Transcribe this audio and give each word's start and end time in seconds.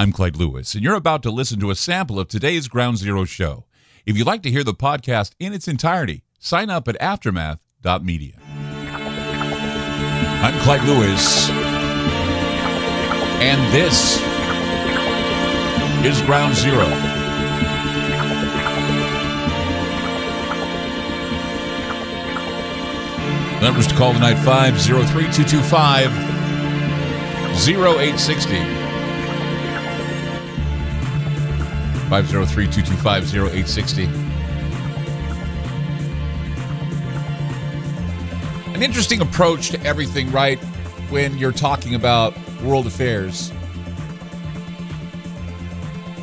I'm 0.00 0.12
Clyde 0.12 0.36
Lewis, 0.36 0.72
and 0.74 0.82
you're 0.82 0.94
about 0.94 1.22
to 1.24 1.30
listen 1.30 1.60
to 1.60 1.70
a 1.70 1.74
sample 1.74 2.18
of 2.18 2.26
today's 2.26 2.68
Ground 2.68 2.96
Zero 2.96 3.26
show. 3.26 3.66
If 4.06 4.16
you'd 4.16 4.26
like 4.26 4.42
to 4.44 4.50
hear 4.50 4.64
the 4.64 4.72
podcast 4.72 5.32
in 5.38 5.52
its 5.52 5.68
entirety, 5.68 6.24
sign 6.38 6.70
up 6.70 6.88
at 6.88 6.98
aftermath.media. 7.02 8.32
I'm 10.42 10.58
Clyde 10.60 10.84
Lewis, 10.84 11.50
and 13.42 13.60
this 13.74 14.16
is 16.02 16.22
Ground 16.22 16.54
Zero. 16.54 16.88
Numbers 23.60 23.86
to 23.88 23.94
call 23.96 24.14
tonight 24.14 24.36
503 24.36 25.24
225 25.24 26.10
0860. 27.68 28.79
503 32.10 32.66
225 32.66 33.34
0860. 33.34 34.04
An 38.74 38.82
interesting 38.82 39.20
approach 39.20 39.70
to 39.70 39.80
everything, 39.84 40.32
right? 40.32 40.58
When 41.10 41.38
you're 41.38 41.52
talking 41.52 41.94
about 41.94 42.34
world 42.62 42.88
affairs. 42.88 43.52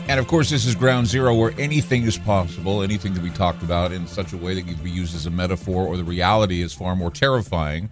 And 0.09 0.19
of 0.19 0.27
course, 0.27 0.49
this 0.49 0.65
is 0.65 0.75
ground 0.75 1.07
zero 1.07 1.33
where 1.33 1.53
anything 1.57 2.03
is 2.03 2.17
possible, 2.17 2.81
anything 2.81 3.13
can 3.13 3.23
be 3.23 3.29
talked 3.29 3.63
about 3.63 3.93
in 3.93 4.07
such 4.07 4.33
a 4.33 4.37
way 4.37 4.55
that 4.55 4.67
can 4.67 4.75
be 4.83 4.91
used 4.91 5.15
as 5.15 5.25
a 5.25 5.31
metaphor, 5.31 5.87
or 5.87 5.95
the 5.95 6.03
reality 6.03 6.61
is 6.61 6.73
far 6.73 6.97
more 6.97 7.11
terrifying 7.11 7.89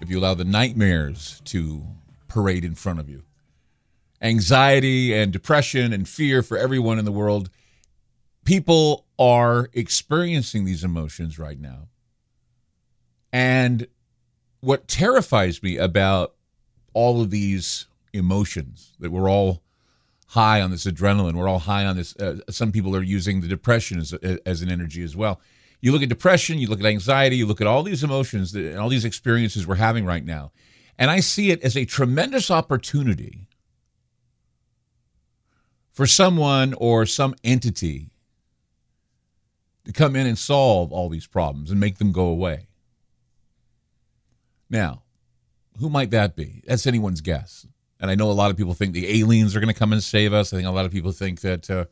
if 0.00 0.08
you 0.08 0.20
allow 0.20 0.34
the 0.34 0.44
nightmares 0.44 1.42
to 1.46 1.84
parade 2.28 2.64
in 2.64 2.76
front 2.76 3.00
of 3.00 3.08
you. 3.08 3.24
Anxiety 4.22 5.14
and 5.14 5.32
depression 5.32 5.92
and 5.92 6.08
fear 6.08 6.42
for 6.42 6.56
everyone 6.56 6.98
in 6.98 7.04
the 7.04 7.12
world. 7.12 7.50
People 8.44 9.06
are 9.18 9.68
experiencing 9.72 10.64
these 10.64 10.84
emotions 10.84 11.38
right 11.38 11.60
now. 11.60 11.88
And 13.32 13.86
what 14.60 14.88
terrifies 14.88 15.62
me 15.62 15.76
about 15.76 16.34
all 16.94 17.20
of 17.20 17.30
these 17.30 17.86
emotions 18.14 18.94
that 18.98 19.10
we're 19.10 19.30
all 19.30 19.62
high 20.28 20.60
on 20.60 20.70
this 20.70 20.86
adrenaline. 20.86 21.34
We're 21.34 21.48
all 21.48 21.60
high 21.60 21.84
on 21.84 21.96
this. 21.96 22.16
Uh, 22.16 22.38
some 22.50 22.72
people 22.72 22.96
are 22.96 23.02
using 23.02 23.40
the 23.40 23.48
depression 23.48 23.98
as, 23.98 24.12
as 24.14 24.62
an 24.62 24.70
energy 24.70 25.02
as 25.02 25.16
well. 25.16 25.40
You 25.80 25.92
look 25.92 26.02
at 26.02 26.08
depression, 26.08 26.58
you 26.58 26.68
look 26.68 26.80
at 26.80 26.86
anxiety, 26.86 27.36
you 27.36 27.46
look 27.46 27.60
at 27.60 27.66
all 27.66 27.82
these 27.82 28.02
emotions 28.02 28.52
that, 28.52 28.64
and 28.64 28.78
all 28.78 28.88
these 28.88 29.04
experiences 29.04 29.66
we're 29.66 29.76
having 29.76 30.04
right 30.04 30.24
now. 30.24 30.52
And 30.98 31.10
I 31.10 31.20
see 31.20 31.50
it 31.50 31.62
as 31.62 31.76
a 31.76 31.84
tremendous 31.84 32.50
opportunity 32.50 33.46
for 35.96 36.06
someone 36.06 36.74
or 36.74 37.06
some 37.06 37.34
entity 37.42 38.10
to 39.86 39.92
come 39.92 40.14
in 40.14 40.26
and 40.26 40.38
solve 40.38 40.92
all 40.92 41.08
these 41.08 41.26
problems 41.26 41.70
and 41.70 41.80
make 41.80 41.96
them 41.96 42.12
go 42.12 42.26
away. 42.26 42.68
Now, 44.68 45.04
who 45.80 45.88
might 45.88 46.10
that 46.10 46.36
be? 46.36 46.62
That's 46.66 46.86
anyone's 46.86 47.22
guess. 47.22 47.66
And 47.98 48.10
I 48.10 48.14
know 48.14 48.30
a 48.30 48.32
lot 48.32 48.50
of 48.50 48.58
people 48.58 48.74
think 48.74 48.92
the 48.92 49.20
aliens 49.20 49.56
are 49.56 49.60
going 49.60 49.72
to 49.72 49.78
come 49.78 49.94
and 49.94 50.04
save 50.04 50.34
us. 50.34 50.52
I 50.52 50.56
think 50.56 50.68
a 50.68 50.72
lot 50.72 50.84
of 50.84 50.92
people 50.92 51.12
think 51.12 51.40
that 51.40 51.70
uh, 51.70 51.86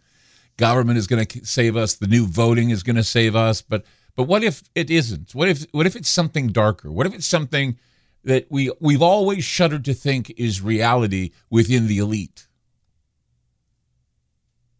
government 0.58 0.98
is 0.98 1.06
going 1.06 1.24
to 1.24 1.46
save 1.46 1.74
us. 1.74 1.94
The 1.94 2.06
new 2.06 2.26
voting 2.26 2.68
is 2.68 2.82
going 2.82 2.96
to 2.96 3.04
save 3.04 3.34
us. 3.34 3.62
But 3.62 3.86
but 4.16 4.24
what 4.24 4.44
if 4.44 4.62
it 4.74 4.90
isn't? 4.90 5.34
What 5.34 5.48
if 5.48 5.64
what 5.72 5.86
if 5.86 5.96
it's 5.96 6.10
something 6.10 6.48
darker? 6.48 6.92
What 6.92 7.06
if 7.06 7.14
it's 7.14 7.26
something 7.26 7.78
that 8.24 8.48
we 8.50 8.70
we've 8.80 9.02
always 9.02 9.44
shuddered 9.44 9.86
to 9.86 9.94
think 9.94 10.30
is 10.36 10.60
reality 10.60 11.30
within 11.48 11.86
the 11.86 11.98
elite? 11.98 12.48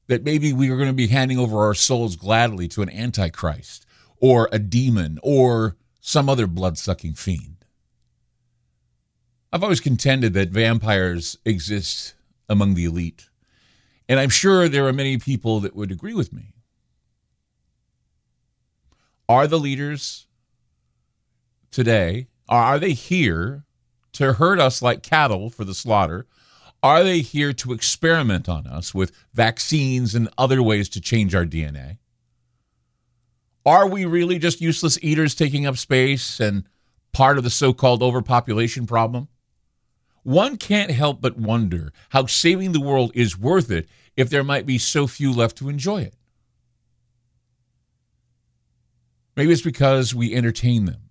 That 0.07 0.25
maybe 0.25 0.53
we 0.53 0.71
are 0.71 0.77
going 0.77 0.89
to 0.89 0.95
be 0.95 1.07
handing 1.07 1.39
over 1.39 1.65
our 1.65 1.75
souls 1.75 2.17
gladly 2.17 2.69
to 2.69 2.83
an 2.83 2.91
antichrist 2.91 3.87
or 4.21 4.49
a 4.53 4.59
demon 4.59 5.19
or 5.23 5.77
some 6.01 6.29
other 6.29 6.47
blood 6.47 6.77
sucking 6.77 7.15
fiend. 7.15 7.65
I've 9.53 9.63
always 9.63 9.81
contended 9.81 10.35
that 10.35 10.51
vampires 10.51 11.39
exist 11.45 12.15
among 12.49 12.75
the 12.75 12.85
elite. 12.85 13.29
And 14.09 14.21
I'm 14.21 14.29
sure 14.29 14.69
there 14.69 14.87
are 14.87 14.93
many 14.93 15.17
people 15.17 15.61
that 15.61 15.75
would 15.75 15.91
agree 15.91 16.13
with 16.13 16.33
me. 16.33 16.53
Are 19.29 19.47
the 19.47 19.59
leaders 19.59 20.27
today, 21.71 22.29
are 22.49 22.79
they 22.79 22.93
here 22.93 23.65
to 24.13 24.35
hurt 24.35 24.61
us 24.61 24.83
like 24.83 25.03
cattle 25.03 25.49
for 25.49 25.65
the 25.65 25.75
slaughter? 25.75 26.27
Are 26.85 27.03
they 27.03 27.21
here 27.21 27.53
to 27.55 27.73
experiment 27.73 28.49
on 28.49 28.67
us 28.67 28.95
with 28.95 29.11
vaccines 29.33 30.15
and 30.15 30.29
other 30.39 30.63
ways 30.63 30.89
to 30.91 31.01
change 31.01 31.35
our 31.35 31.47
DNA? 31.47 31.97
Are 33.67 33.89
we 33.89 34.05
really 34.05 34.39
just 34.39 34.61
useless 34.61 34.99
eaters 35.03 35.35
taking 35.35 35.67
up 35.67 35.79
space 35.79 36.39
and 36.39 36.65
part 37.13 37.39
of 37.39 37.45
the 37.45 37.51
so 37.51 37.73
called 37.73 38.03
overpopulation 38.03 38.87
problem? 38.87 39.29
one 40.25 40.57
can't 40.57 40.91
help 40.91 41.21
but 41.21 41.39
wonder 41.39 41.93
how 42.09 42.27
saving 42.27 42.73
the 42.73 42.81
world 42.81 43.13
is 43.15 43.39
worth 43.39 43.71
it 43.71 43.87
if 44.17 44.31
there 44.31 44.43
might 44.43 44.67
be 44.67 44.79
so 44.79 45.07
few 45.07 45.31
left 45.31 45.57
to 45.59 45.69
enjoy 45.69 46.01
it. 46.01 46.15
Maybe 49.37 49.53
it's 49.53 49.63
because 49.63 50.15
we 50.15 50.35
entertain 50.35 50.87
them. 50.87 51.11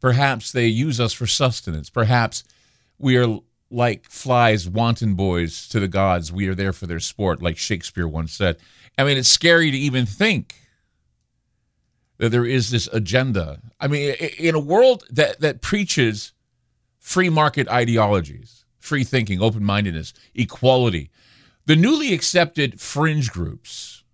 Perhaps 0.00 0.52
they 0.52 0.66
use 0.66 1.00
us 1.00 1.12
for 1.12 1.26
sustenance. 1.26 1.90
Perhaps 1.90 2.44
we 2.98 3.16
are 3.16 3.40
like 3.70 4.08
flies, 4.08 4.68
wanton 4.68 5.14
boys 5.14 5.68
to 5.68 5.80
the 5.80 5.88
gods. 5.88 6.32
We 6.32 6.48
are 6.48 6.54
there 6.54 6.72
for 6.72 6.86
their 6.86 7.00
sport, 7.00 7.42
like 7.42 7.56
Shakespeare 7.56 8.06
once 8.06 8.32
said. 8.32 8.58
I 8.98 9.04
mean, 9.04 9.18
it's 9.18 9.28
scary 9.28 9.70
to 9.70 9.76
even 9.76 10.06
think 10.06 10.54
that 12.18 12.30
there 12.30 12.46
is 12.46 12.70
this 12.70 12.88
agenda. 12.92 13.60
I 13.78 13.88
mean, 13.88 14.14
in 14.38 14.54
a 14.54 14.60
world 14.60 15.04
that, 15.10 15.40
that 15.40 15.60
preaches 15.60 16.32
free 16.98 17.28
market 17.28 17.68
ideologies, 17.68 18.64
free 18.78 19.04
thinking, 19.04 19.42
open 19.42 19.64
mindedness, 19.64 20.14
equality. 20.34 21.10
The 21.66 21.76
newly 21.76 22.14
accepted 22.14 22.80
fringe 22.80 23.30
groups 23.30 24.04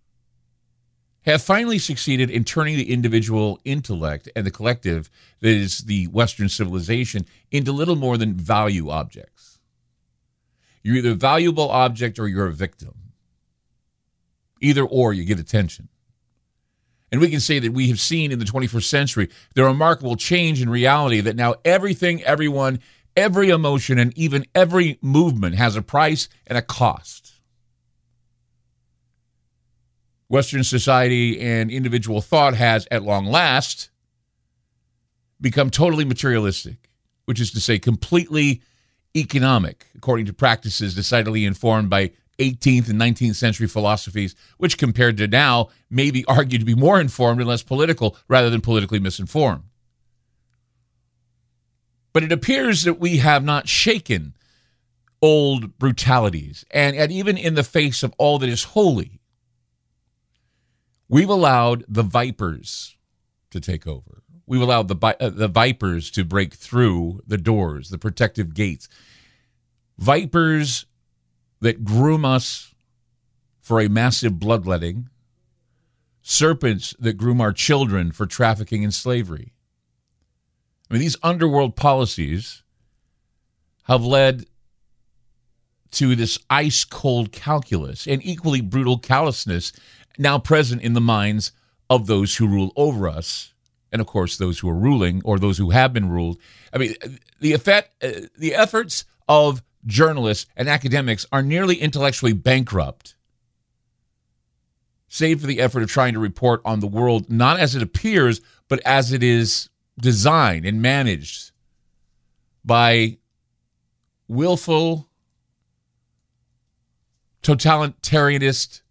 have 1.23 1.43
finally 1.43 1.79
succeeded 1.79 2.31
in 2.31 2.45
turning 2.45 2.77
the 2.77 2.93
individual 2.93 3.61
intellect 3.65 4.29
and 4.35 4.45
the 4.45 4.51
collective, 4.51 5.09
that 5.41 5.51
is 5.51 5.81
the 5.81 6.07
Western 6.09 6.49
civilization, 6.49 7.25
into 7.51 7.71
little 7.71 7.97
more 7.97 8.19
than 8.19 8.35
value 8.35 8.91
objects. 8.91 9.52
You're 10.83 10.97
either 10.97 11.11
a 11.11 11.15
valuable 11.15 11.71
object 11.71 12.19
or 12.19 12.29
you're 12.29 12.47
a 12.47 12.53
victim. 12.53 12.95
Either 14.61 14.85
or, 14.85 15.13
you 15.13 15.25
get 15.25 15.39
attention. 15.39 15.89
And 17.11 17.21
we 17.21 17.29
can 17.29 17.41
say 17.41 17.59
that 17.59 17.73
we 17.73 17.89
have 17.89 18.01
seen 18.01 18.33
in 18.33 18.39
the 18.39 18.45
21st 18.45 18.85
century 18.85 19.29
the 19.55 19.65
remarkable 19.65 20.17
change 20.17 20.63
in 20.63 20.71
reality 20.71 21.21
that 21.21 21.37
now 21.37 21.55
everything, 21.65 22.23
everyone, 22.23 22.81
every 23.17 23.51
emotion, 23.51 23.99
and 23.99 24.17
even 24.17 24.47
every 24.55 24.99
movement 25.03 25.57
has 25.57 25.77
a 25.77 25.83
price 25.83 26.29
and 26.47 26.57
a 26.57 26.63
cost. 26.63 27.35
Western 30.29 30.65
society 30.65 31.39
and 31.39 31.71
individual 31.71 32.23
thought 32.23 32.55
has, 32.55 32.89
at 32.91 33.03
long 33.03 33.27
last, 33.27 33.91
become 35.39 35.69
totally 35.69 36.07
materialistic, 36.07 36.89
which 37.27 37.39
is 37.39 37.51
to 37.51 37.61
say, 37.61 37.79
completely 37.79 38.63
economic, 39.17 39.87
according 39.97 40.27
to 40.27 40.33
practices 40.33 40.95
decidedly 40.95 41.45
informed 41.45 41.91
by 41.91 42.13
18th 42.39 42.89
and 42.89 43.01
19th 43.01 43.37
century 43.37 43.67
philosophies, 43.67 44.35
which 44.57 44.79
compared 44.79 45.17
to 45.19 45.29
now 45.29 45.69
may 45.91 46.11
be 46.11 46.25
argued 46.27 46.61
to 46.61 46.67
be 46.67 46.75
more 46.75 47.01
informed 47.01 47.41
and 47.41 47.49
less 47.49 47.63
political 47.63 48.17
rather 48.29 48.51
than 48.51 48.61
politically 48.61 48.99
misinformed. 48.99 49.65
But 52.13 52.23
it 52.23 52.33
appears 52.33 52.83
that 52.83 53.01
we 53.01 53.19
have 53.19 53.45
not 53.45 53.69
shaken 53.69 54.35
old 55.23 55.79
brutalities. 55.79 56.65
And, 56.71 56.97
and 56.97 57.11
even 57.13 57.39
in 57.39 57.55
the 57.55 57.63
face 57.63 58.03
of 58.03 58.13
all 58.19 58.39
that 58.41 58.49
is 58.49 58.65
holy, 58.65 59.21
we've 61.09 61.29
allowed 61.29 61.85
the 61.89 62.03
vipers 62.03 62.97
to 63.51 63.61
take 63.61 63.87
over. 63.87 64.22
We've 64.53 64.61
allowed 64.61 64.89
the, 64.89 65.17
uh, 65.19 65.31
the 65.31 65.49
vipers 65.49 66.11
to 66.11 66.27
break 66.27 66.53
through 66.53 67.23
the 67.27 67.39
doors, 67.39 67.89
the 67.89 67.97
protective 67.97 68.53
gates. 68.53 68.87
Vipers 69.97 70.85
that 71.63 71.87
groom 71.87 72.27
us 72.27 72.75
for 73.63 73.81
a 73.81 73.89
massive 73.89 74.39
bloodletting, 74.39 75.09
serpents 76.21 76.95
that 76.99 77.15
groom 77.15 77.41
our 77.41 77.55
children 77.55 78.13
for 78.13 78.27
trafficking 78.27 78.85
and 78.85 78.93
slavery. 78.93 79.55
I 80.91 80.93
mean, 80.93 81.01
these 81.01 81.17
underworld 81.23 81.75
policies 81.75 82.63
have 83.85 84.05
led 84.05 84.45
to 85.93 86.15
this 86.15 86.39
ice 86.51 86.85
cold 86.85 87.33
calculus 87.33 88.07
and 88.07 88.21
equally 88.23 88.61
brutal 88.61 88.99
callousness 88.99 89.73
now 90.19 90.39
present 90.39 90.83
in 90.83 90.93
the 90.93 91.01
minds 91.01 91.53
of 91.89 92.07
those 92.07 92.37
who 92.37 92.47
rule 92.47 92.75
over 92.77 93.09
us 93.09 93.52
and 93.93 94.01
of 94.01 94.07
course 94.07 94.37
those 94.37 94.59
who 94.59 94.69
are 94.69 94.75
ruling 94.75 95.21
or 95.25 95.39
those 95.39 95.59
who 95.59 95.71
have 95.71 95.93
been 95.93 96.09
ruled 96.09 96.39
i 96.73 96.79
mean 96.79 96.95
the 97.41 97.53
effect 97.53 98.03
uh, 98.03 98.11
the 98.39 98.55
efforts 98.55 99.05
of 99.29 99.63
journalists 99.87 100.47
and 100.57 100.69
academics 100.69 101.27
are 101.33 101.43
nearly 101.43 101.77
intellectually 101.77 102.33
bankrupt 102.33 103.15
save 105.09 105.41
for 105.41 105.47
the 105.47 105.61
effort 105.61 105.83
of 105.83 105.91
trying 105.91 106.15
to 106.15 106.21
report 106.21 106.61
on 106.65 106.81
the 106.81 106.87
world 106.87 107.31
not 107.31 107.59
as 107.59 107.75
it 107.75 107.83
appears 107.83 108.41
but 108.69 108.81
as 108.87 109.13
it 109.13 109.23
is 109.23 109.69
designed 110.01 110.65
and 110.65 110.81
managed 110.81 111.51
by 112.65 113.19
willful 114.29 115.09
totalitarianist 117.43 118.83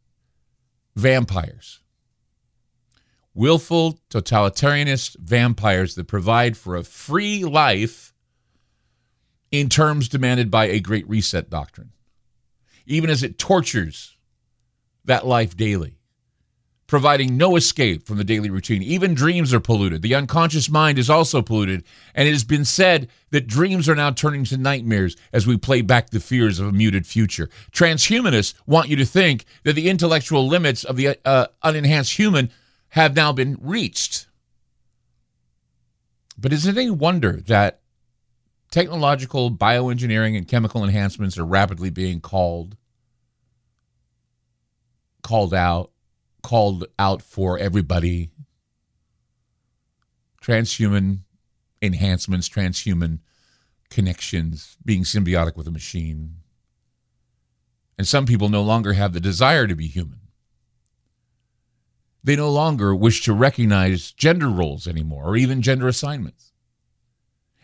vampires. 0.95 1.81
Willful 3.33 4.00
totalitarianist 4.10 5.18
vampires 5.19 5.95
that 5.95 6.07
provide 6.07 6.57
for 6.57 6.75
a 6.75 6.83
free 6.83 7.45
life 7.45 8.13
in 9.51 9.69
terms 9.69 10.10
demanded 10.10 10.51
by 10.51 10.66
a 10.66 10.80
Great 10.80 11.07
Reset 11.07 11.50
doctrine, 11.50 11.92
even 12.86 13.10
as 13.10 13.24
it 13.24 13.38
tortures 13.38 14.18
that 15.06 15.25
life 15.25 15.56
daily 15.56 16.01
providing 16.92 17.38
no 17.38 17.56
escape 17.56 18.06
from 18.06 18.18
the 18.18 18.24
daily 18.25 18.50
routine. 18.50 18.83
Even 18.83 19.13
dreams 19.13 19.54
are 19.54 19.62
polluted. 19.62 20.01
The 20.01 20.13
unconscious 20.13 20.69
mind 20.69 21.00
is 21.00 21.10
also 21.10 21.42
polluted. 21.42 21.86
And 22.13 22.28
it 22.28 22.33
has 22.33 22.44
been 22.44 22.66
said 22.66 23.07
that 23.30 23.48
dreams 23.48 23.88
are 23.88 23.95
now 23.95 24.12
turning 24.12 24.44
to 24.44 24.57
nightmares 24.57 25.16
as 25.31 25.48
we 25.48 25.56
play 25.56 25.83
back 25.83 26.10
the 26.10 26.19
fears 26.19 26.60
of 26.60 26.68
a 26.68 26.72
muted 26.74 27.07
future. 27.07 27.50
Transhumanists 27.72 28.56
want 28.66 28.89
you 28.89 28.98
to 28.98 29.06
think 29.06 29.45
that 29.63 29.72
the 29.72 29.89
intellectual 29.89 30.45
limits 30.45 30.83
of 30.83 30.98
the 30.98 31.18
uh, 31.24 31.48
unenhanced 31.63 32.18
human 32.18 32.51
have 32.91 33.15
now 33.15 33.31
been 33.33 33.57
reached. 33.61 34.27
But 36.38 36.53
is 36.53 36.65
it 36.65 36.77
any 36.77 36.89
wonder 36.89 37.41
that 37.47 37.81
technological 38.71 39.51
bioengineering 39.51 40.38
and 40.38 40.47
chemical 40.47 40.83
enhancements 40.83 41.38
are 41.38 41.45
rapidly 41.45 41.89
being 41.89 42.21
called 42.21 42.77
called 45.21 45.53
out 45.53 45.91
called 46.41 46.85
out 46.97 47.21
for 47.21 47.59
everybody 47.59 48.31
transhuman 50.41 51.19
enhancements, 51.81 52.49
transhuman 52.49 53.19
connections, 53.89 54.77
being 54.83 55.03
symbiotic 55.03 55.55
with 55.55 55.67
a 55.67 55.71
machine. 55.71 56.37
And 57.97 58.07
some 58.07 58.25
people 58.25 58.49
no 58.49 58.63
longer 58.63 58.94
have 58.94 59.13
the 59.13 59.19
desire 59.19 59.67
to 59.67 59.75
be 59.75 59.87
human. 59.87 60.20
They 62.23 62.35
no 62.35 62.50
longer 62.50 62.94
wish 62.94 63.23
to 63.23 63.33
recognize 63.33 64.12
gender 64.12 64.50
roles 64.50 64.88
anymore 64.88 65.25
or 65.25 65.38
even 65.38 65.62
gender 65.62 65.88
assignments. 65.88 66.51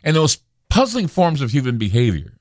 And 0.03 0.15
those 0.15 0.39
puzzling 0.69 1.07
forms 1.07 1.41
of 1.41 1.51
human 1.51 1.77
behavior 1.77 2.37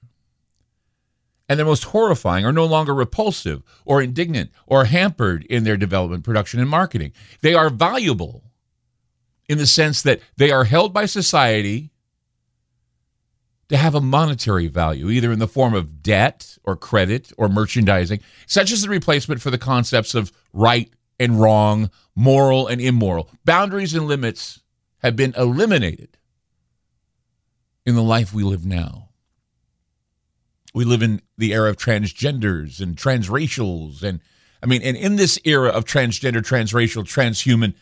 and 1.49 1.59
their 1.59 1.67
most 1.67 1.85
horrifying 1.85 2.45
are 2.45 2.53
no 2.53 2.65
longer 2.65 2.95
repulsive 2.95 3.63
or 3.85 4.03
indignant 4.03 4.51
or 4.67 4.87
hampered 4.87 5.45
in 5.45 5.65
their 5.65 5.77
development, 5.77 6.25
production, 6.25 6.61
and 6.61 6.69
marketing. 6.69 7.13
They 7.41 7.55
are 7.55 7.71
valuable 7.71 8.43
in 9.49 9.59
the 9.59 9.67
sense 9.67 10.03
that 10.03 10.21
they 10.37 10.51
are 10.51 10.65
held 10.65 10.93
by 10.93 11.07
society 11.07 11.91
to 13.69 13.77
have 13.77 13.95
a 13.95 14.01
monetary 14.01 14.69
value, 14.69 15.11
either 15.11 15.33
in 15.33 15.39
the 15.39 15.49
form 15.49 15.75
of 15.75 16.03
debt 16.03 16.57
or 16.65 16.77
credit 16.77 17.33
or 17.37 17.49
merchandising, 17.49 18.21
such 18.47 18.73
as 18.73 18.83
the 18.83 18.89
replacement 18.89 19.41
for 19.41 19.51
the 19.51 19.59
concepts 19.59 20.15
of 20.15 20.33
right 20.53 20.91
and 21.19 21.41
wrong, 21.41 21.91
moral 22.15 22.67
and 22.67 22.81
immoral. 22.81 23.31
Boundaries 23.45 23.95
and 23.95 24.07
limits 24.07 24.61
have 24.99 25.17
been 25.17 25.35
eliminated 25.37 26.17
in 27.85 27.95
the 27.95 28.03
life 28.03 28.35
we 28.35 28.43
live 28.43 28.67
now. 28.67 29.09
We 30.75 30.85
live 30.85 31.03
in 31.03 31.23
the 31.39 31.53
era 31.53 31.71
of 31.71 31.77
transgenders 31.77 32.81
and 32.81 32.97
transracials. 32.97 34.03
And 34.03 34.21
I 34.63 34.67
mean, 34.67 34.83
and 34.83 34.97
in 34.97 35.17
this 35.17 35.39
era 35.45 35.71
of 35.71 35.85
transgender, 35.85 36.43
transracial, 36.43 37.05
transhuman, 37.05 37.75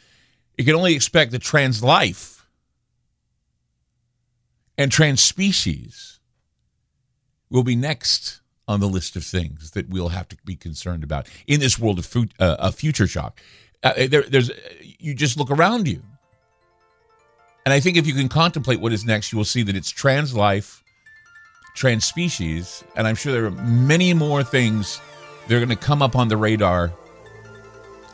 you 0.57 0.65
can 0.65 0.75
only 0.75 0.95
expect 0.95 1.33
that 1.33 1.43
trans 1.43 1.83
life 1.83 2.47
and 4.77 4.93
trans 4.93 5.23
species 5.23 6.21
will 7.51 7.65
be 7.65 7.77
next 7.77 8.41
on 8.67 8.81
the 8.81 8.89
list 8.89 9.17
of 9.17 9.25
things 9.25 9.73
that 9.73 9.89
we'll 9.89 10.09
have 10.09 10.29
to 10.29 10.37
be 10.45 10.57
concerned 10.57 11.05
about 11.05 11.29
in 11.47 11.61
this 11.61 11.79
world 11.79 11.99
of, 11.99 12.07
fu- 12.07 12.29
uh, 12.41 12.57
of 12.59 12.75
future 12.75 13.07
shock. 13.07 13.41
Uh, 13.83 14.07
there, 14.09 14.23
there's 14.23 14.51
you 14.99 15.15
just 15.15 15.37
look 15.37 15.51
around 15.51 15.87
you, 15.87 16.03
and 17.67 17.73
I 17.73 17.81
think 17.81 17.97
if 17.97 18.07
you 18.07 18.15
can 18.15 18.29
contemplate 18.29 18.81
what 18.81 18.93
is 18.93 19.05
next, 19.05 19.33
you 19.33 19.37
will 19.37 19.45
see 19.45 19.63
that 19.63 19.77
it's 19.77 19.91
trans 19.91 20.35
life 20.35 20.85
trans 21.75 22.05
species, 22.05 22.85
and 22.97 23.07
I'm 23.07 23.17
sure 23.17 23.33
there 23.33 23.47
are 23.47 23.51
many 23.51 24.15
more 24.15 24.43
things 24.43 25.01
that 25.47 25.55
are 25.55 25.59
going 25.59 25.69
to 25.69 25.77
come 25.77 26.01
up 26.01 26.17
on 26.17 26.29
the 26.29 26.37
radar 26.37 26.93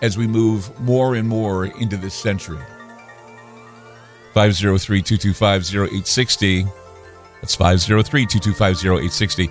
as 0.02 0.16
we 0.16 0.26
move 0.26 0.78
more 0.80 1.14
and 1.14 1.28
more 1.28 1.66
into 1.66 1.96
this 1.96 2.14
century. 2.14 2.58
503 4.32 5.02
225 5.02 5.62
0860. 5.74 6.64
That's 7.40 7.54
503 7.54 8.26
225 8.26 8.76
0860. 8.76 9.50